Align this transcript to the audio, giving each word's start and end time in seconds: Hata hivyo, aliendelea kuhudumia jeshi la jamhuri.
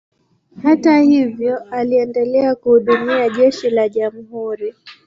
Hata 0.63 0.99
hivyo, 0.99 1.63
aliendelea 1.71 2.55
kuhudumia 2.55 3.29
jeshi 3.29 3.69
la 3.69 3.89
jamhuri. 3.89 4.75